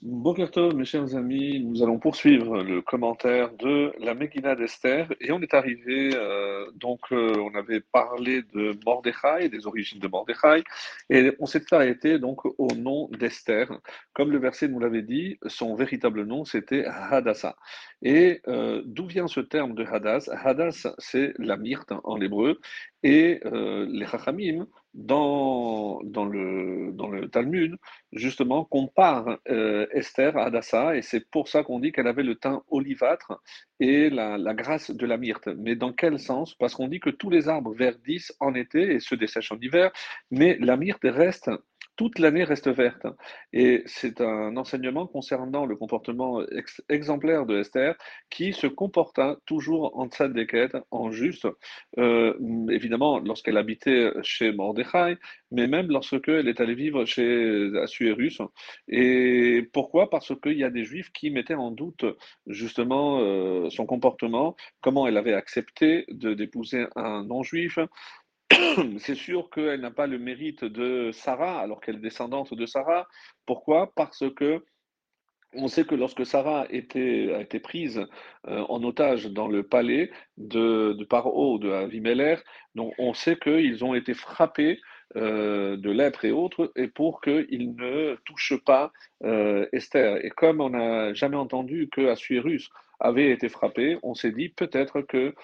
Bokertov, 0.00 0.76
mes 0.76 0.84
chers 0.84 1.16
amis, 1.16 1.58
nous 1.58 1.82
allons 1.82 1.98
poursuivre 1.98 2.62
le 2.62 2.80
commentaire 2.82 3.52
de 3.54 3.92
la 3.98 4.14
Megillah 4.14 4.54
d'Esther. 4.54 5.12
Et 5.20 5.32
on 5.32 5.40
est 5.40 5.54
arrivé, 5.54 6.12
euh, 6.14 6.70
donc 6.76 7.00
euh, 7.10 7.34
on 7.36 7.52
avait 7.56 7.80
parlé 7.80 8.42
de 8.54 8.78
Mordechai, 8.86 9.48
des 9.48 9.66
origines 9.66 9.98
de 9.98 10.06
Mordechai, 10.06 10.62
et 11.10 11.32
on 11.40 11.46
s'est 11.46 11.64
arrêté 11.72 12.20
donc 12.20 12.44
au 12.44 12.68
nom 12.76 13.08
d'Esther. 13.08 13.72
Comme 14.12 14.30
le 14.30 14.38
verset 14.38 14.68
nous 14.68 14.78
l'avait 14.78 15.02
dit, 15.02 15.36
son 15.46 15.74
véritable 15.74 16.22
nom 16.22 16.44
c'était 16.44 16.84
Hadassah. 16.84 17.56
Et 18.00 18.40
euh, 18.46 18.82
d'où 18.86 19.06
vient 19.06 19.26
ce 19.26 19.40
terme 19.40 19.74
de 19.74 19.84
Hadass 19.84 20.28
Hadass, 20.28 20.86
c'est 20.98 21.32
la 21.38 21.56
myrte 21.56 21.92
en 22.04 22.20
hébreu, 22.20 22.60
et 23.02 23.40
les 23.44 24.06
Chachamim, 24.06 24.66
dans, 24.94 26.00
le, 26.02 27.26
Talmud, 27.30 27.76
justement, 28.12 28.64
comparent 28.64 29.36
euh, 29.48 29.86
Esther 29.92 30.36
à 30.36 30.46
Hadassah, 30.46 30.96
et 30.96 31.02
c'est 31.02 31.28
pour 31.30 31.48
ça 31.48 31.62
qu'on 31.62 31.78
dit 31.78 31.92
qu'elle 31.92 32.06
avait 32.06 32.22
le 32.22 32.34
teint 32.34 32.62
olivâtre 32.68 33.40
et 33.80 34.10
la, 34.10 34.38
la, 34.38 34.54
grâce 34.54 34.90
de 34.90 35.06
la 35.06 35.16
myrte. 35.16 35.48
Mais 35.48 35.76
dans 35.76 35.92
quel 35.92 36.18
sens? 36.18 36.54
Parce 36.54 36.74
qu'on 36.74 36.88
dit 36.88 37.00
que 37.00 37.10
tous 37.10 37.30
les 37.30 37.48
arbres 37.48 37.74
verdissent 37.74 38.34
en 38.40 38.54
été 38.54 38.94
et 38.94 39.00
se 39.00 39.14
dessèchent 39.14 39.52
en 39.52 39.60
hiver, 39.60 39.92
mais 40.30 40.56
la 40.60 40.76
myrte 40.76 41.04
reste 41.04 41.50
toute 41.98 42.20
l'année 42.20 42.44
reste 42.44 42.68
verte. 42.68 43.06
Et 43.52 43.82
c'est 43.86 44.20
un 44.20 44.56
enseignement 44.56 45.06
concernant 45.06 45.66
le 45.66 45.74
comportement 45.76 46.40
exemplaire 46.88 47.44
de 47.44 47.58
Esther 47.58 47.96
qui 48.30 48.52
se 48.52 48.68
comporta 48.68 49.36
toujours 49.46 49.98
en 49.98 50.08
quêtes, 50.08 50.76
en 50.92 51.10
juste, 51.10 51.48
euh, 51.98 52.34
évidemment 52.70 53.18
lorsqu'elle 53.18 53.56
habitait 53.56 54.12
chez 54.22 54.52
Mordechai, 54.52 55.18
mais 55.50 55.66
même 55.66 55.88
lorsqu'elle 55.88 56.46
est 56.46 56.60
allée 56.60 56.76
vivre 56.76 57.04
chez 57.04 57.68
Assuérus. 57.82 58.40
Et 58.86 59.68
pourquoi? 59.72 60.08
Parce 60.08 60.32
qu'il 60.40 60.56
y 60.56 60.64
a 60.64 60.70
des 60.70 60.84
juifs 60.84 61.10
qui 61.12 61.30
mettaient 61.30 61.54
en 61.54 61.72
doute 61.72 62.04
justement 62.46 63.18
euh, 63.20 63.70
son 63.70 63.86
comportement, 63.86 64.54
comment 64.80 65.08
elle 65.08 65.16
avait 65.16 65.34
accepté 65.34 66.06
d'épouser 66.10 66.86
un 66.94 67.24
non-juif, 67.24 67.80
c'est 68.98 69.14
sûr 69.14 69.50
qu'elle 69.50 69.80
n'a 69.80 69.90
pas 69.90 70.06
le 70.06 70.18
mérite 70.18 70.64
de 70.64 71.10
Sarah, 71.12 71.60
alors 71.60 71.80
qu'elle 71.80 71.96
est 71.96 72.00
descendante 72.00 72.54
de 72.54 72.66
Sarah. 72.66 73.06
Pourquoi? 73.46 73.92
Parce 73.94 74.24
que 74.34 74.64
on 75.54 75.68
sait 75.68 75.84
que 75.84 75.94
lorsque 75.94 76.26
Sarah 76.26 76.66
était, 76.70 77.32
a 77.34 77.40
été 77.40 77.58
prise 77.58 78.06
euh, 78.46 78.64
en 78.68 78.82
otage 78.84 79.26
dans 79.26 79.48
le 79.48 79.62
palais 79.62 80.10
de, 80.36 81.04
Paro, 81.08 81.58
de 81.58 81.70
Avimelech, 81.70 82.40
donc 82.74 82.92
on 82.98 83.14
sait 83.14 83.36
qu'ils 83.36 83.82
ont 83.84 83.94
été 83.94 84.12
frappés 84.12 84.78
euh, 85.16 85.78
de 85.78 85.90
lèpre 85.90 86.26
et 86.26 86.32
autres, 86.32 86.70
et 86.76 86.88
pour 86.88 87.22
qu'ils 87.22 87.74
ne 87.76 88.16
touchent 88.26 88.62
pas 88.64 88.92
euh, 89.24 89.66
Esther. 89.72 90.22
Et 90.22 90.30
comme 90.30 90.60
on 90.60 90.70
n'a 90.70 91.14
jamais 91.14 91.36
entendu 91.36 91.88
que 91.90 92.08
Assuérus 92.08 92.68
avait 93.00 93.30
été 93.30 93.48
frappé, 93.48 93.96
on 94.02 94.14
s'est 94.14 94.32
dit 94.32 94.50
peut-être 94.50 95.00
que 95.00 95.34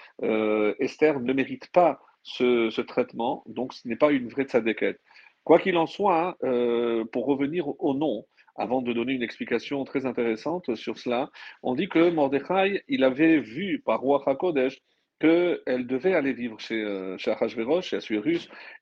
Esther 0.79 1.19
ne 1.19 1.33
mérite 1.33 1.71
pas 1.71 1.99
ce, 2.25 2.81
traitement, 2.81 3.43
donc 3.45 3.73
ce 3.73 3.87
n'est 3.87 3.95
pas 3.95 4.11
une 4.11 4.27
vraie 4.27 4.43
tzadéket. 4.43 4.99
Quoi 5.43 5.59
qu'il 5.59 5.77
en 5.77 5.85
soit, 5.85 6.37
euh, 6.43 7.05
pour 7.05 7.25
revenir 7.27 7.67
au 7.81 7.93
nom, 7.93 8.25
avant 8.55 8.81
de 8.81 8.93
donner 8.93 9.13
une 9.13 9.21
explication 9.21 9.83
très 9.85 10.05
intéressante 10.05 10.75
sur 10.75 10.97
cela, 10.97 11.29
on 11.61 11.75
dit 11.75 11.87
que 11.87 12.09
Mordechai, 12.09 12.83
il 12.87 13.03
avait 13.03 13.39
vu 13.39 13.81
par 13.85 13.99
Roi 13.99 14.23
HaKodesh 14.25 14.81
qu'elle 15.19 15.87
devait 15.87 16.13
aller 16.13 16.33
vivre 16.33 16.59
chez, 16.59 16.83
euh, 16.83 17.17
chez 17.17 17.31
Achashverosh, 17.31 17.95
chez 17.95 18.19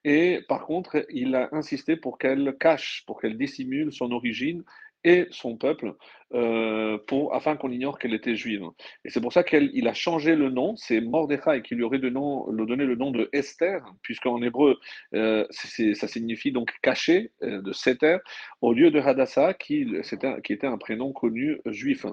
et 0.03 0.39
par 0.47 0.65
contre, 0.65 1.05
il 1.09 1.35
a 1.35 1.49
insisté 1.51 1.95
pour 1.95 2.17
qu'elle 2.17 2.55
cache, 2.59 3.03
pour 3.05 3.19
qu'elle 3.19 3.37
dissimule 3.37 3.91
son 3.91 4.11
origine 4.11 4.63
et 5.03 5.27
son 5.31 5.57
peuple 5.57 5.95
euh, 6.33 6.97
pour, 7.07 7.35
afin 7.35 7.55
qu'on 7.55 7.71
ignore 7.71 7.99
qu'elle 7.99 8.13
était 8.13 8.35
juive. 8.35 8.63
Et 9.05 9.11
c'est 9.11 9.21
pour 9.21 9.31
ça 9.31 9.43
qu'il 9.43 9.87
a 9.87 9.93
changé 9.93 10.35
le 10.35 10.49
nom, 10.49 10.75
c'est 10.77 10.99
Mordechai 10.99 11.61
qui 11.61 11.75
lui 11.75 11.83
aurait 11.83 11.99
donné 11.99 12.85
le 12.85 12.95
nom 12.95 13.11
de 13.11 13.29
Esther, 13.33 13.83
puisqu'en 14.01 14.41
hébreu, 14.41 14.79
euh, 15.13 15.45
ça 15.51 16.07
signifie 16.07 16.51
donc 16.51 16.71
caché, 16.81 17.31
euh, 17.43 17.61
de 17.61 17.71
Seter, 17.71 18.17
au 18.61 18.73
lieu 18.73 18.89
de 18.89 18.99
Hadassah, 18.99 19.53
qui, 19.53 19.85
un, 20.23 20.41
qui 20.41 20.53
était 20.53 20.67
un 20.67 20.77
prénom 20.77 21.13
connu 21.13 21.59
juif. 21.65 22.05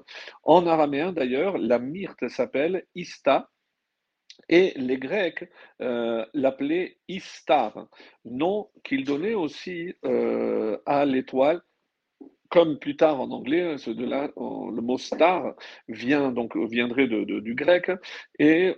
En 0.43 0.67
araméen, 0.67 1.12
d'ailleurs, 1.12 1.57
la 1.57 1.78
myrte 1.78 2.28
s'appelle 2.28 2.84
Ista, 2.95 3.49
et 4.49 4.72
les 4.77 4.97
Grecs 4.97 5.49
l'appelaient 5.78 6.97
Istar, 7.09 7.87
nom 8.25 8.69
qu'ils 8.83 9.05
donnaient 9.05 9.34
aussi 9.34 9.95
à 10.03 11.05
l'étoile 11.05 11.61
comme 12.50 12.78
plus 12.78 12.97
tard 12.97 13.21
en 13.21 13.31
anglais, 13.31 13.62
hein, 13.62 13.77
le 14.37 14.81
mot 14.81 14.99
star 14.99 15.55
vient 15.88 16.33
donc 16.33 16.56
viendrait 16.56 17.06
du 17.06 17.55
grec 17.55 17.91
et 18.38 18.75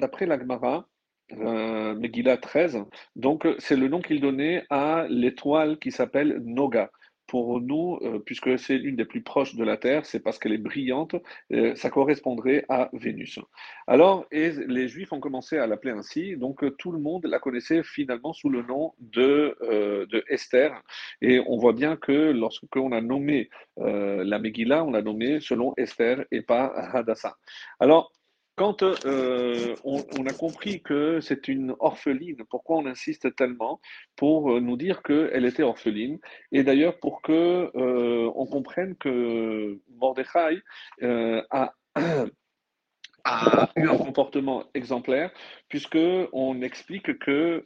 d'après 0.00 0.26
l'Agmara, 0.26 0.86
euh, 1.32 1.94
Megillah 1.94 2.38
13, 2.38 2.84
donc 3.16 3.46
c'est 3.58 3.76
le 3.76 3.88
nom 3.88 4.00
qu'il 4.00 4.20
donnait 4.20 4.64
à 4.70 5.06
l'étoile 5.08 5.78
qui 5.78 5.92
s'appelle 5.92 6.40
Noga 6.44 6.90
pour 7.28 7.60
nous, 7.60 7.98
euh, 8.02 8.18
puisque 8.18 8.58
c'est 8.58 8.78
l'une 8.78 8.96
des 8.96 9.04
plus 9.04 9.22
proches 9.22 9.54
de 9.54 9.62
la 9.62 9.76
Terre, 9.76 10.06
c'est 10.06 10.18
parce 10.18 10.38
qu'elle 10.38 10.54
est 10.54 10.58
brillante, 10.58 11.14
euh, 11.52 11.74
ça 11.76 11.90
correspondrait 11.90 12.64
à 12.68 12.88
Vénus. 12.94 13.38
Alors, 13.86 14.26
les 14.32 14.88
Juifs 14.88 15.12
ont 15.12 15.20
commencé 15.20 15.58
à 15.58 15.66
l'appeler 15.66 15.92
ainsi, 15.92 16.36
donc 16.36 16.64
euh, 16.64 16.70
tout 16.70 16.90
le 16.90 16.98
monde 16.98 17.26
la 17.26 17.38
connaissait 17.38 17.82
finalement 17.82 18.32
sous 18.32 18.48
le 18.48 18.62
nom 18.62 18.94
de, 18.98 19.56
Esther. 20.28 20.72
Et 21.20 21.40
on 21.46 21.58
voit 21.58 21.74
bien 21.74 21.96
que 21.96 22.12
lorsqu'on 22.12 22.92
a 22.92 23.00
nommé 23.00 23.50
la 23.76 24.38
Megillah, 24.38 24.84
on 24.84 24.90
l'a 24.90 25.02
nommé 25.02 25.38
selon 25.40 25.74
Esther 25.76 26.24
et 26.30 26.42
pas 26.42 26.66
Hadassah. 26.92 27.36
Alors, 27.78 28.10
quand 28.58 28.82
euh, 28.82 29.76
on, 29.84 30.26
a 30.26 30.32
compris 30.32 30.82
que 30.82 31.20
c'est 31.20 31.48
une 31.48 31.74
orpheline, 31.78 32.42
pourquoi 32.50 32.78
on 32.78 32.86
insiste 32.86 33.34
tellement 33.36 33.80
Pour 34.16 34.52
euh, 34.52 34.60
nous 34.60 34.76
dire 34.76 35.02
qu'elle 35.02 35.44
était 35.44 35.62
orpheline, 35.62 36.18
et 36.50 36.64
d'ailleurs 36.64 36.98
pour 36.98 37.22
que 37.22 37.70
euh, 37.76 38.30
on 38.34 38.46
comprenne 38.46 38.96
que 38.96 39.78
Mordechai 39.94 40.60
a 43.24 43.70
eu 43.76 43.88
un 43.88 43.96
comportement 43.96 44.64
exemplaire, 44.74 45.30
puisque 45.68 45.98
on 46.32 46.60
explique 46.60 47.18
que 47.18 47.64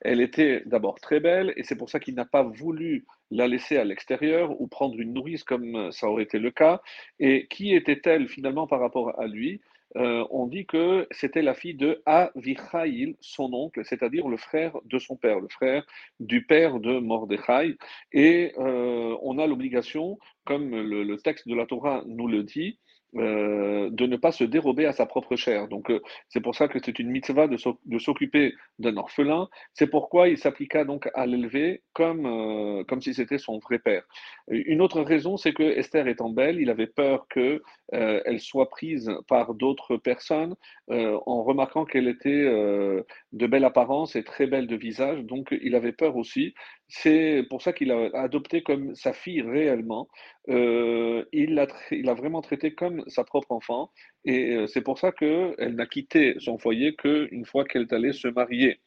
elle 0.00 0.20
était 0.20 0.62
d'abord 0.66 1.00
très 1.00 1.20
belle, 1.20 1.52
et 1.56 1.64
c'est 1.64 1.76
pour 1.76 1.90
ça 1.90 2.00
qu'il 2.00 2.14
n'a 2.14 2.24
pas 2.24 2.44
voulu 2.44 3.04
la 3.30 3.48
laisser 3.48 3.76
à 3.76 3.84
l'extérieur 3.84 4.60
ou 4.60 4.66
prendre 4.66 4.98
une 4.98 5.12
nourrice 5.12 5.44
comme 5.44 5.90
ça 5.92 6.08
aurait 6.08 6.24
été 6.24 6.38
le 6.38 6.50
cas. 6.50 6.80
Et 7.18 7.46
qui 7.48 7.74
était-elle 7.74 8.28
finalement 8.28 8.66
par 8.66 8.80
rapport 8.80 9.18
à 9.20 9.26
lui? 9.26 9.60
Euh, 9.96 10.24
on 10.30 10.46
dit 10.46 10.66
que 10.66 11.06
c'était 11.10 11.42
la 11.42 11.54
fille 11.54 11.74
de 11.74 12.00
Avichaïl, 12.06 13.16
son 13.20 13.52
oncle, 13.52 13.84
c'est-à-dire 13.84 14.28
le 14.28 14.36
frère 14.36 14.76
de 14.84 14.98
son 14.98 15.16
père, 15.16 15.40
le 15.40 15.48
frère 15.48 15.84
du 16.20 16.44
père 16.44 16.78
de 16.78 16.98
Mordechai. 16.98 17.76
Et 18.12 18.52
euh, 18.58 19.16
on 19.22 19.38
a 19.38 19.46
l'obligation, 19.46 20.18
comme 20.44 20.70
le, 20.70 21.16
texte 21.16 21.48
de 21.48 21.54
la 21.54 21.66
Torah 21.66 22.04
nous 22.06 22.28
le 22.28 22.44
dit, 22.44 22.78
euh, 23.16 23.90
de 23.90 24.06
ne 24.06 24.16
pas 24.16 24.30
se 24.30 24.44
dérober 24.44 24.86
à 24.86 24.92
sa 24.92 25.04
propre 25.04 25.34
chair. 25.34 25.66
Donc, 25.66 25.90
euh, 25.90 26.00
c'est 26.28 26.40
pour 26.40 26.54
ça 26.54 26.68
que 26.68 26.78
c'est 26.84 27.00
une 27.00 27.10
mitzvah 27.10 27.48
de 27.48 27.98
s'occuper 27.98 28.54
d'un 28.78 28.96
orphelin. 28.96 29.48
C'est 29.74 29.88
pourquoi 29.88 30.28
il 30.28 30.38
s'appliqua 30.38 30.84
donc 30.84 31.08
à 31.14 31.26
l'élever 31.26 31.82
comme, 31.92 32.26
euh, 32.26 32.84
comme 32.84 33.02
si 33.02 33.12
c'était 33.12 33.38
son 33.38 33.58
vrai 33.58 33.80
père. 33.80 34.04
Une 34.48 34.80
autre 34.80 35.00
raison, 35.02 35.36
c'est 35.36 35.52
que 35.52 35.64
Esther 35.64 36.06
étant 36.06 36.30
belle, 36.30 36.60
il 36.60 36.70
avait 36.70 36.86
peur 36.86 37.26
que 37.28 37.62
elle 37.92 38.38
soit 38.38 38.70
prise 38.70 39.10
par 39.26 39.54
d'autres 39.54 39.96
personnes 39.96 40.54
en 40.88 41.42
remarquant 41.42 41.84
qu'elle 41.84 42.06
était 42.06 42.44
de 42.44 43.46
belle 43.48 43.64
apparence 43.64 44.14
et 44.14 44.22
très 44.22 44.46
belle 44.46 44.68
de 44.68 44.76
visage. 44.76 45.24
Donc, 45.24 45.48
il 45.60 45.74
avait 45.74 45.90
peur 45.90 46.16
aussi. 46.16 46.54
C'est 46.86 47.44
pour 47.50 47.62
ça 47.62 47.72
qu'il 47.72 47.90
a 47.90 48.10
adopté 48.14 48.62
comme 48.62 48.94
sa 48.94 49.12
fille 49.12 49.42
réellement. 49.42 50.08
il 50.46 51.54
l'a 51.54 52.14
vraiment 52.14 52.42
traité 52.42 52.74
comme 52.74 52.99
sa 53.06 53.24
propre 53.24 53.52
enfant. 53.52 53.90
Et 54.24 54.54
euh, 54.54 54.66
c'est 54.66 54.82
pour 54.82 54.98
ça 54.98 55.12
qu'elle 55.12 55.74
n'a 55.74 55.86
quitté 55.86 56.34
son 56.38 56.58
foyer 56.58 56.94
qu'une 56.94 57.44
fois 57.44 57.64
qu'elle 57.64 57.82
est 57.82 57.92
allée 57.92 58.12
se 58.12 58.28
marier. 58.28 58.80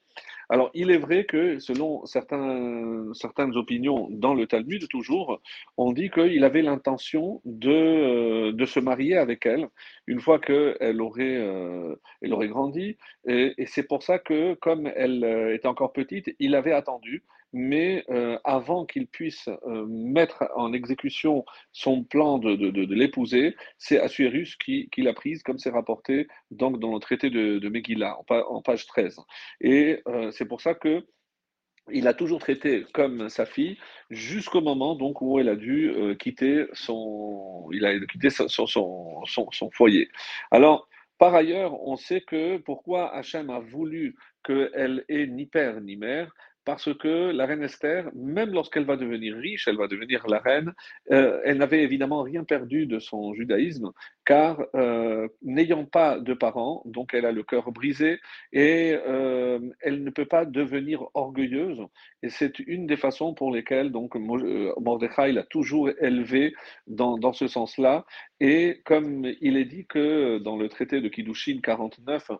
Alors, 0.49 0.69
il 0.73 0.91
est 0.91 0.97
vrai 0.97 1.25
que 1.25 1.57
selon 1.57 2.05
certaines 2.05 3.11
opinions 3.55 4.07
dans 4.11 4.35
le 4.35 4.45
Talmud, 4.45 4.87
toujours, 4.87 5.41
on 5.77 5.91
dit 5.91 6.11
qu'il 6.11 6.43
avait 6.43 6.61
l'intention 6.61 7.41
de, 7.45 7.71
euh, 7.71 8.51
de 8.51 8.65
se 8.65 8.79
marier 8.79 9.17
avec 9.17 9.45
elle 9.45 9.67
une 10.05 10.19
fois 10.19 10.39
qu'elle 10.39 11.01
aurait, 11.01 11.37
euh, 11.37 11.95
elle 12.21 12.33
aurait 12.33 12.49
grandi. 12.49 12.97
Et, 13.27 13.53
et 13.57 13.65
c'est 13.65 13.87
pour 13.87 14.03
ça 14.03 14.19
que, 14.19 14.53
comme 14.55 14.91
elle 14.95 15.23
était 15.53 15.67
encore 15.67 15.93
petite, 15.93 16.35
il 16.39 16.53
avait 16.55 16.73
attendu 16.73 17.23
mais 17.53 18.03
euh, 18.09 18.37
avant 18.43 18.85
qu'il 18.85 19.07
puisse 19.07 19.47
euh, 19.47 19.85
mettre 19.87 20.43
en 20.55 20.73
exécution 20.73 21.45
son 21.71 22.03
plan 22.03 22.39
de, 22.39 22.55
de, 22.55 22.93
l'épouser, 22.93 23.55
c'est 23.77 23.99
Assuérus 23.99 24.55
qui, 24.55 24.89
qui 24.91 25.03
l'a 25.03 25.13
prise, 25.13 25.43
comme 25.43 25.59
c'est 25.59 25.69
rapporté 25.69 26.27
donc, 26.51 26.79
dans 26.79 26.93
le 26.93 26.99
traité 26.99 27.29
de, 27.29 27.59
de 27.59 27.69
Megillah, 27.69 28.17
en, 28.27 28.61
page 28.61 28.87
13. 28.87 29.19
Et 29.61 30.01
euh, 30.07 30.31
c'est 30.31 30.45
pour 30.45 30.61
ça 30.61 30.73
que 30.73 31.05
il 31.91 32.07
a 32.07 32.13
toujours 32.13 32.39
traité 32.39 32.85
comme 32.93 33.27
sa 33.27 33.45
fille 33.45 33.77
jusqu'au 34.09 34.61
moment 34.61 34.95
donc 34.95 35.21
où 35.21 35.37
elle 35.37 35.49
a 35.49 35.57
dû 35.57 35.93
quitter 36.17 36.65
son, 36.71 37.67
il 37.73 37.85
a 37.85 37.99
quitté 38.05 38.29
son, 38.29 38.47
son, 38.47 39.25
son, 39.25 39.51
son 39.51 39.69
foyer. 39.69 40.07
Alors, 40.49 40.87
par 41.17 41.35
ailleurs, 41.35 41.81
on 41.85 41.97
sait 41.97 42.21
que 42.21 42.57
pourquoi 42.57 43.13
Hachem 43.13 43.49
a 43.49 43.59
voulu 43.59 44.15
qu'elle 44.45 45.03
ait 45.09 45.27
ni 45.27 45.45
père 45.45 45.81
ni 45.81 45.97
mère, 45.97 46.33
parce 46.65 46.93
que 46.93 47.31
la 47.31 47.45
reine 47.45 47.63
Esther, 47.63 48.09
même 48.15 48.51
lorsqu'elle 48.51 48.85
va 48.85 48.95
devenir 48.97 49.35
riche, 49.35 49.67
elle 49.67 49.77
va 49.77 49.87
devenir 49.87 50.27
la 50.27 50.39
reine, 50.39 50.73
euh, 51.11 51.41
elle 51.43 51.57
n'avait 51.57 51.83
évidemment 51.83 52.23
rien 52.23 52.43
perdu 52.43 52.85
de 52.85 52.99
son 52.99 53.33
judaïsme, 53.33 53.91
car 54.25 54.65
euh, 54.75 55.27
n'ayant 55.41 55.85
pas 55.85 56.19
de 56.19 56.33
parents, 56.33 56.81
donc 56.85 57.13
elle 57.13 57.25
a 57.25 57.31
le 57.31 57.43
cœur 57.43 57.71
brisé 57.71 58.19
et 58.51 58.95
euh, 59.05 59.59
elle 59.81 60.03
ne 60.03 60.09
peut 60.09 60.25
pas 60.25 60.45
devenir 60.45 61.05
orgueilleuse. 61.13 61.81
Et 62.21 62.29
c'est 62.29 62.59
une 62.59 62.87
des 62.87 62.97
façons 62.97 63.33
pour 63.33 63.51
lesquelles 63.51 63.91
donc 63.91 64.15
euh, 64.15 64.73
Mordechai 64.79 65.31
l'a 65.31 65.43
toujours 65.43 65.89
élevé 66.01 66.53
dans, 66.87 67.17
dans 67.17 67.33
ce 67.33 67.47
sens-là. 67.47 68.05
Et 68.39 68.81
comme 68.85 69.25
il 69.41 69.57
est 69.57 69.65
dit 69.65 69.85
que 69.85 70.37
dans 70.39 70.57
le 70.57 70.69
traité 70.69 71.01
de 71.01 71.09
Kiddushin 71.09 71.59
49, 71.61 72.31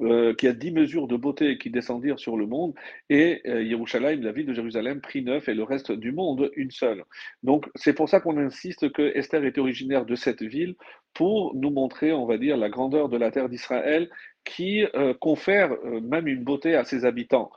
euh, 0.00 0.32
qu'il 0.32 0.46
y 0.46 0.50
a 0.50 0.54
dix 0.54 0.70
mesures 0.70 1.08
de 1.08 1.16
beauté 1.16 1.58
qui 1.58 1.70
descendirent 1.70 2.20
sur 2.20 2.36
le 2.36 2.46
monde, 2.46 2.72
et 3.10 3.42
euh, 3.48 3.64
Yerushalayim, 3.64 4.20
la 4.22 4.30
ville 4.30 4.46
de 4.46 4.54
Jérusalem, 4.54 5.00
prit 5.00 5.22
neuf, 5.22 5.48
et 5.48 5.54
le 5.54 5.64
reste 5.64 5.90
du 5.90 6.12
monde, 6.12 6.52
une 6.54 6.70
seule. 6.70 7.04
Donc 7.42 7.68
c'est 7.74 7.94
pour 7.94 8.08
ça 8.08 8.20
qu'on 8.20 8.36
insiste 8.38 8.92
que 8.92 9.02
Esther 9.16 9.44
était 9.44 9.60
originaire 9.60 10.06
de 10.06 10.14
cette 10.14 10.42
ville, 10.42 10.76
pour 11.14 11.27
nous 11.54 11.70
montrer, 11.70 12.12
on 12.12 12.26
va 12.26 12.38
dire, 12.38 12.56
la 12.56 12.68
grandeur 12.68 13.08
de 13.08 13.16
la 13.16 13.30
terre 13.30 13.48
d'Israël, 13.48 14.08
qui 14.44 14.84
euh, 14.94 15.14
confère 15.14 15.72
euh, 15.72 16.00
même 16.00 16.26
une 16.26 16.42
beauté 16.44 16.74
à 16.74 16.84
ses 16.84 17.04
habitants. 17.04 17.50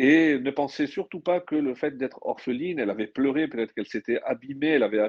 Et 0.00 0.38
ne 0.38 0.50
pensez 0.52 0.86
surtout 0.86 1.18
pas 1.18 1.40
que 1.40 1.56
le 1.56 1.74
fait 1.74 1.98
d'être 1.98 2.20
orpheline, 2.22 2.78
elle 2.78 2.90
avait 2.90 3.08
pleuré, 3.08 3.48
peut-être 3.48 3.74
qu'elle 3.74 3.88
s'était 3.88 4.20
abîmée, 4.24 4.68
elle 4.68 4.84
avait 4.84 5.00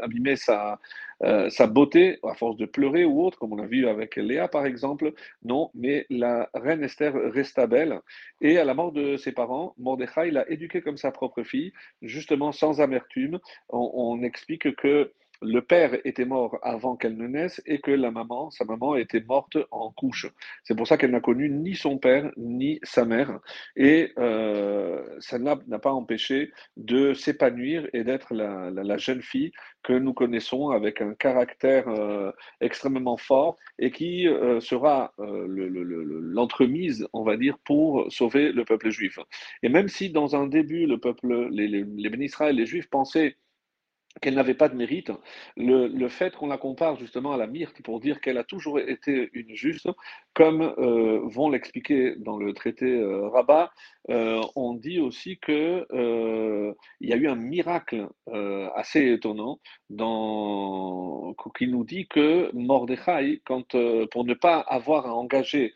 abîmé 0.00 0.34
sa, 0.36 0.80
euh, 1.22 1.50
sa 1.50 1.66
beauté 1.66 2.18
à 2.22 2.32
force 2.32 2.56
de 2.56 2.64
pleurer 2.64 3.04
ou 3.04 3.22
autre, 3.22 3.38
comme 3.38 3.52
on 3.52 3.58
a 3.58 3.66
vu 3.66 3.86
avec 3.86 4.16
Léa 4.16 4.48
par 4.48 4.64
exemple. 4.64 5.12
Non, 5.44 5.70
mais 5.74 6.06
la 6.08 6.48
reine 6.54 6.82
Esther 6.82 7.12
resta 7.34 7.66
belle. 7.66 8.00
Et 8.40 8.56
à 8.56 8.64
la 8.64 8.72
mort 8.72 8.92
de 8.92 9.18
ses 9.18 9.32
parents, 9.32 9.74
Mordechai 9.76 10.30
l'a 10.30 10.50
éduquée 10.50 10.80
comme 10.80 10.96
sa 10.96 11.10
propre 11.10 11.42
fille, 11.42 11.74
justement 12.00 12.50
sans 12.50 12.80
amertume. 12.80 13.40
On 13.68 14.22
explique 14.22 14.74
que 14.76 15.12
le 15.42 15.60
père 15.60 15.98
était 16.04 16.24
mort 16.24 16.58
avant 16.62 16.96
qu'elle 16.96 17.16
ne 17.16 17.26
naisse 17.26 17.62
et 17.66 17.80
que 17.80 17.90
la 17.90 18.10
maman, 18.10 18.50
sa 18.50 18.64
maman, 18.64 18.96
était 18.96 19.20
morte 19.20 19.56
en 19.70 19.90
couche. 19.90 20.26
C'est 20.64 20.74
pour 20.74 20.86
ça 20.86 20.96
qu'elle 20.96 21.10
n'a 21.10 21.20
connu 21.20 21.48
ni 21.48 21.74
son 21.74 21.98
père 21.98 22.30
ni 22.36 22.78
sa 22.82 23.04
mère. 23.04 23.40
Et 23.76 24.12
euh, 24.18 25.02
ça 25.18 25.38
n'a 25.38 25.56
pas 25.56 25.92
empêché 25.92 26.52
de 26.76 27.14
s'épanouir 27.14 27.88
et 27.92 28.04
d'être 28.04 28.34
la, 28.34 28.96
jeune 28.98 29.22
fille 29.22 29.52
que 29.82 29.92
nous 29.92 30.12
connaissons 30.12 30.70
avec 30.70 31.00
un 31.00 31.14
caractère 31.14 31.88
euh, 31.88 32.32
extrêmement 32.60 33.16
fort 33.16 33.56
et 33.78 33.90
qui 33.90 34.28
euh, 34.28 34.60
sera 34.60 35.12
l'entremise, 35.18 37.06
on 37.12 37.22
va 37.22 37.36
dire, 37.36 37.56
pour 37.64 38.10
sauver 38.12 38.52
le 38.52 38.64
peuple 38.64 38.90
juif. 38.90 39.18
Et 39.62 39.68
même 39.68 39.88
si 39.88 40.10
dans 40.10 40.36
un 40.36 40.46
début, 40.46 40.86
le 40.86 40.98
peuple, 40.98 41.48
les, 41.50 41.68
les, 41.68 41.84
les 41.84 42.66
Juifs 42.66 42.90
pensaient 42.90 43.36
qu'elle 44.20 44.34
n'avait 44.34 44.54
pas 44.54 44.68
de 44.68 44.74
mérite, 44.74 45.12
le, 45.56 46.08
fait 46.08 46.34
qu'on 46.34 46.48
la 46.48 46.58
compare 46.58 46.96
justement 46.96 47.32
à 47.32 47.36
la 47.36 47.46
myrte 47.46 47.80
pour 47.82 48.00
dire 48.00 48.20
qu'elle 48.20 48.38
a 48.38 48.44
toujours 48.44 48.80
été 48.80 49.30
une 49.32 49.54
juste, 49.54 49.88
comme 50.34 50.62
euh, 50.62 51.20
vont 51.24 51.48
l'expliquer 51.48 52.16
dans 52.16 52.36
le 52.36 52.52
traité 52.52 52.86
euh, 52.86 53.28
Rabat, 53.28 53.70
euh, 54.08 54.40
on 54.56 54.74
dit 54.74 54.98
aussi 54.98 55.38
que 55.38 55.86
euh, 55.92 56.72
y 57.00 57.12
a 57.12 57.16
eu 57.16 57.28
un 57.28 57.36
miracle 57.36 58.08
assez 58.76 59.12
étonnant 59.12 59.58
dans, 59.88 61.34
qui 61.58 61.66
nous 61.66 61.84
dit 61.84 62.06
que 62.06 62.50
Mordechai, 62.52 63.42
quand, 63.44 63.76
pour 64.10 64.24
ne 64.24 64.34
pas 64.34 64.60
avoir 64.60 65.06
à 65.06 65.14
engager 65.14 65.74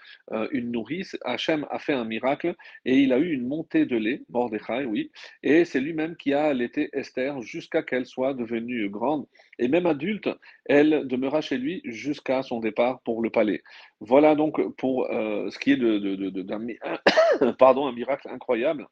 une 0.52 0.70
nourrice, 0.70 1.16
Hachem 1.24 1.66
a 1.70 1.80
fait 1.80 1.92
un 1.94 2.04
miracle 2.04 2.54
et 2.84 2.98
il 2.98 3.12
a 3.12 3.18
eu 3.18 3.32
une 3.32 3.46
montée 3.46 3.86
de 3.86 3.96
lait, 3.96 4.22
Mordechai, 4.28 4.84
oui, 4.84 5.10
et 5.42 5.64
c'est 5.64 5.80
lui-même 5.80 6.16
qui 6.16 6.32
a 6.32 6.44
allaité 6.44 6.90
Esther 6.92 7.42
jusqu'à 7.42 7.82
qu'elle 7.82 8.06
soit 8.06 8.23
devenue 8.32 8.88
grande. 8.88 9.26
Et 9.58 9.68
même 9.68 9.86
adulte, 9.86 10.30
elle 10.64 11.06
demeura 11.06 11.40
chez 11.40 11.58
lui 11.58 11.82
jusqu'à 11.84 12.42
son 12.42 12.60
départ 12.60 13.00
pour 13.02 13.22
le 13.22 13.30
palais. 13.30 13.62
Voilà 14.00 14.34
donc 14.34 14.60
pour 14.76 15.10
euh, 15.10 15.50
ce 15.50 15.58
qui 15.58 15.72
est 15.72 15.76
de, 15.76 17.52
pardon, 17.58 17.86
un 17.86 17.92
miracle 17.92 18.28
incroyable. 18.28 18.86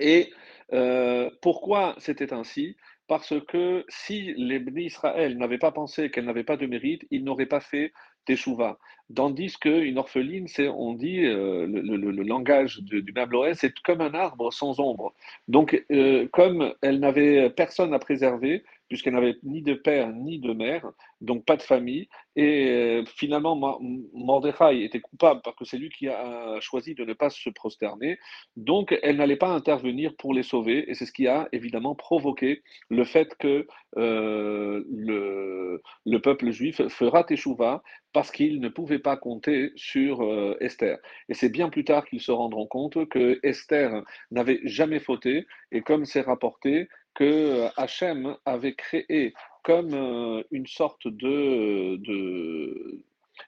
Et 0.00 0.32
euh, 0.72 1.30
pourquoi 1.40 1.94
c'était 1.98 2.32
ainsi? 2.32 2.76
Parce 3.06 3.34
que 3.46 3.84
si 3.88 4.34
les 4.36 4.62
Israël 4.76 5.38
n'avaient 5.38 5.58
pas 5.58 5.72
pensé 5.72 6.10
qu'elle 6.10 6.26
n'avait 6.26 6.44
pas 6.44 6.58
de 6.58 6.66
mérite, 6.66 7.06
ils 7.10 7.24
n'auraient 7.24 7.46
pas 7.46 7.60
fait 7.60 7.92
Teshuvah. 8.28 8.78
Tandis 9.14 9.56
qu'une 9.58 9.96
orpheline, 9.96 10.48
c'est, 10.48 10.68
on 10.68 10.92
dit, 10.92 11.24
euh, 11.24 11.66
le, 11.66 12.10
langage 12.22 12.80
du 12.82 13.14
c'est 13.54 13.72
comme 13.80 14.02
un 14.02 14.12
arbre 14.12 14.52
sans 14.52 14.80
ombre. 14.80 15.14
Donc, 15.48 15.82
euh, 15.90 16.28
comme 16.30 16.74
elle 16.82 17.00
n'avait 17.00 17.48
personne 17.48 17.94
à 17.94 17.98
préserver, 17.98 18.64
puisqu'elle 18.88 19.14
n'avait 19.14 19.36
ni 19.42 19.62
de 19.62 19.74
père 19.74 20.12
ni 20.12 20.38
de 20.38 20.52
mère, 20.52 20.90
donc 21.20 21.44
pas 21.44 21.56
de 21.56 21.62
famille. 21.62 22.08
Et 22.36 22.68
euh, 22.70 23.04
finalement, 23.06 23.78
Mordechai 24.12 24.84
était 24.84 25.00
coupable 25.00 25.40
parce 25.42 25.56
que 25.56 25.64
c'est 25.64 25.78
lui 25.78 25.90
qui 25.90 26.08
a 26.08 26.60
choisi 26.60 26.94
de 26.94 27.04
ne 27.04 27.12
pas 27.12 27.30
se 27.30 27.50
prosterner. 27.50 28.18
Donc, 28.56 28.96
elle 29.02 29.16
n'allait 29.16 29.36
pas 29.36 29.48
intervenir 29.48 30.14
pour 30.16 30.34
les 30.34 30.42
sauver. 30.42 30.90
Et 30.90 30.94
c'est 30.94 31.06
ce 31.06 31.12
qui 31.12 31.26
a 31.26 31.48
évidemment 31.52 31.94
provoqué 31.94 32.62
le 32.90 33.04
fait 33.04 33.34
que 33.38 33.66
euh, 33.96 34.84
le, 34.90 35.82
le, 36.06 36.20
peuple 36.20 36.50
juif 36.50 36.86
fera 36.88 37.24
teshuva 37.24 37.82
parce 38.12 38.30
qu'il 38.30 38.60
ne 38.60 38.68
pouvait 38.68 38.98
pas 38.98 39.16
compter 39.16 39.72
sur 39.76 40.22
euh, 40.22 40.56
Esther. 40.60 40.98
Et 41.28 41.34
c'est 41.34 41.48
bien 41.48 41.68
plus 41.68 41.84
tard 41.84 42.04
qu'ils 42.04 42.20
se 42.20 42.32
rendront 42.32 42.66
compte 42.66 43.08
que 43.08 43.40
Esther 43.42 44.02
n'avait 44.30 44.60
jamais 44.64 45.00
fauté. 45.00 45.46
Et 45.72 45.82
comme 45.82 46.04
c'est 46.04 46.20
rapporté, 46.20 46.88
que 47.18 47.24
euh, 47.24 47.68
Hachem 47.76 48.36
avait 48.44 48.74
créé 48.74 49.34
comme 49.64 49.92
euh, 49.92 50.44
une 50.52 50.68
sorte 50.68 51.08
de, 51.08 51.96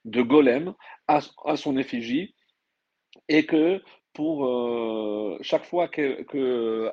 de, 0.05 0.22
golem 0.22 0.75
à, 1.06 1.20
à, 1.44 1.56
son 1.56 1.76
effigie 1.76 2.34
et 3.28 3.46
que 3.46 3.81
pour 4.12 4.44
euh, 4.44 5.38
chaque 5.43 5.64
fois 5.64 5.87
que, 5.87 6.22
que 6.22 6.90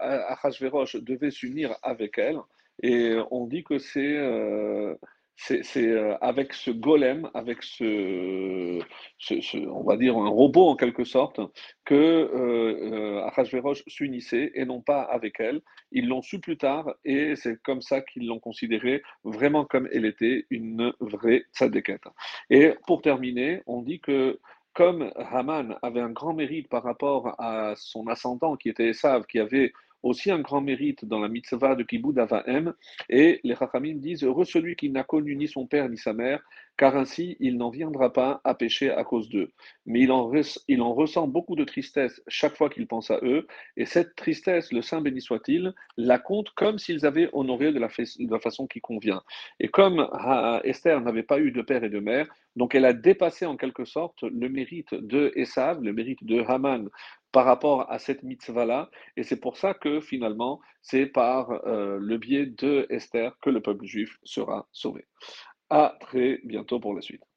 devait 0.99 1.31
s'unir 1.31 1.75
avec 1.81 2.19
elle, 2.19 2.37
et 2.83 3.15
on 3.31 3.47
dit 3.47 3.63
que 3.63 3.79
c'est 3.79 4.15
c'est 5.37 5.63
euh, 5.77 6.17
avec 6.19 6.53
ce 6.53 6.71
golem, 6.71 7.29
avec 7.33 7.61
ce, 7.61 8.79
ce, 9.19 9.57
on 9.67 9.83
va 9.83 9.95
dire 9.95 10.17
un 10.17 10.29
robot 10.29 10.67
en 10.67 10.75
quelque 10.75 11.03
sorte, 11.03 11.39
que 11.85 11.95
euh, 11.95 13.23
Achashverosh 13.27 13.83
s'unissait 13.87 14.51
et 14.55 14.65
non 14.65 14.81
pas 14.81 15.01
avec 15.03 15.39
elle. 15.39 15.61
Ils 15.91 16.07
l'ont 16.07 16.23
su 16.23 16.39
plus 16.39 16.57
tard 16.57 16.91
et 17.05 17.35
c'est 17.35 17.61
comme 17.61 17.81
ça 17.81 18.01
qu'ils 18.01 18.27
l'ont 18.27 18.39
considérée 18.39 19.03
vraiment 19.23 19.63
comme 19.63 19.87
elle 19.93 20.05
était, 20.05 20.45
une 20.49 20.91
vraie 20.99 21.45
tzadékette. 21.53 22.05
Et 22.49 22.73
pour 22.87 23.01
terminer, 23.01 23.61
on 23.67 23.83
dit 23.83 23.99
que 23.99 24.39
comme 24.73 25.11
Haman 25.15 25.75
avait 25.81 26.01
un 26.01 26.11
grand 26.11 26.33
mérite 26.33 26.67
par 26.67 26.83
rapport 26.83 27.35
à 27.39 27.73
son 27.75 28.07
ascendant 28.07 28.55
qui 28.55 28.69
était 28.69 28.89
Esav, 28.89 29.25
qui 29.25 29.39
avait 29.39 29.73
aussi 30.07 30.31
un 30.31 30.39
grand 30.39 30.61
mérite 30.61 31.05
dans 31.05 31.19
la 31.19 31.27
mitzvah 31.27 31.75
de 31.75 31.83
Kibbutz 31.83 32.17
Avahem. 32.17 32.73
Et 33.09 33.39
les 33.43 33.55
Chachamim 33.55 33.95
disent 33.95 34.23
Heureux 34.23 34.45
celui 34.45 34.75
qui 34.75 34.89
n'a 34.89 35.03
connu 35.03 35.35
ni 35.35 35.47
son 35.47 35.67
père 35.67 35.89
ni 35.89 35.97
sa 35.97 36.13
mère, 36.13 36.41
car 36.77 36.95
ainsi 36.95 37.35
il 37.39 37.57
n'en 37.57 37.69
viendra 37.69 38.13
pas 38.13 38.39
à 38.43 38.53
pécher 38.53 38.91
à 38.91 39.03
cause 39.03 39.29
d'eux. 39.29 39.51
Mais 39.85 40.01
il 40.01 40.11
en, 40.11 40.93
ressent 40.93 41.27
beaucoup 41.27 41.55
de 41.55 41.63
tristesse 41.63 42.21
chaque 42.27 42.55
fois 42.55 42.69
qu'il 42.69 42.87
pense 42.87 43.11
à 43.11 43.19
eux, 43.23 43.47
et 43.75 43.85
cette 43.85 44.15
tristesse, 44.15 44.71
le 44.71 44.81
Saint 44.81 45.01
béni 45.01 45.21
soit-il, 45.21 45.73
la 45.97 46.19
compte 46.19 46.51
comme 46.51 46.77
s'ils 46.77 47.05
avaient 47.05 47.29
honoré 47.33 47.71
de 47.71 47.77
de 47.77 48.31
la 48.31 48.39
façon 48.39 48.67
qui 48.67 48.79
convient. 48.81 49.21
Et 49.59 49.67
comme 49.67 50.07
Esther 50.63 51.01
n'avait 51.01 51.23
pas 51.23 51.39
eu 51.39 51.51
de 51.51 51.61
père 51.61 51.83
et 51.83 51.89
de 51.89 51.99
mère, 51.99 52.27
donc 52.55 52.73
elle 52.73 52.85
a 52.85 52.93
dépassé 52.93 53.45
en 53.45 53.55
quelque 53.55 53.85
sorte 53.85 54.23
le 54.23 54.49
mérite 54.49 54.93
de 54.93 55.31
Esav, 55.35 55.81
le 55.81 55.93
mérite 55.93 56.23
de 56.23 56.41
Haman 56.41 56.89
par 57.37 57.45
rapport 57.45 57.85
à 57.91 57.99
cette 57.99 58.23
mitzvah-là. 58.23 58.89
Et 59.15 59.21
c'est 59.21 59.39
pour 59.39 59.57
ça 59.57 59.75
que 59.75 60.01
finalement, 60.01 60.59
c'est 60.81 61.05
par 61.05 61.51
euh, 61.67 61.99
le 62.01 62.17
biais 62.17 62.47
de 62.47 62.87
Esther 62.89 63.37
que 63.43 63.51
le 63.51 63.61
peuple 63.61 63.85
juif 63.85 64.17
sera 64.23 64.67
sauvé. 64.71 65.05
À 65.69 65.95
très 65.99 66.39
bientôt 66.43 66.79
pour 66.79 66.95
la 66.95 67.01
suite. 67.01 67.21